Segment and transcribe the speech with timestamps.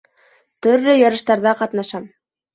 [0.67, 2.11] Төрлө ярыштарҙа ҡатнашам.